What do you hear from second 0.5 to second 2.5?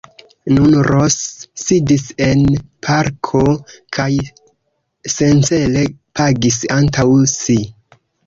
Nun Ros sidis en